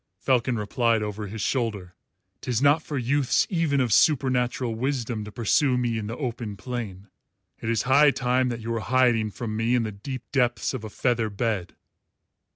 [0.19, 1.93] Falcon replied over his shoulder,
[2.41, 7.07] "'Tis not for youths even of supernatural wisdom to pursue me in the open plain.
[7.59, 10.83] It is high time that you were hiding from me in the deep depths of
[10.83, 11.75] a feather bed."